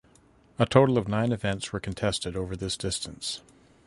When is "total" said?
0.65-0.97